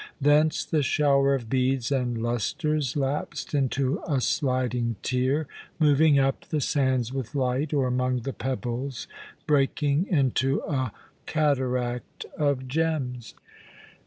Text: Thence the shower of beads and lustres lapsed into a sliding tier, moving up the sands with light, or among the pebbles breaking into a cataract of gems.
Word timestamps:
Thence 0.19 0.65
the 0.65 0.81
shower 0.81 1.35
of 1.35 1.47
beads 1.47 1.91
and 1.91 2.17
lustres 2.23 2.97
lapsed 2.97 3.53
into 3.53 4.01
a 4.07 4.19
sliding 4.19 4.95
tier, 5.03 5.45
moving 5.77 6.17
up 6.17 6.45
the 6.49 6.59
sands 6.59 7.13
with 7.13 7.35
light, 7.35 7.71
or 7.71 7.85
among 7.85 8.21
the 8.21 8.33
pebbles 8.33 9.07
breaking 9.45 10.07
into 10.07 10.59
a 10.67 10.91
cataract 11.27 12.25
of 12.35 12.67
gems. 12.67 13.35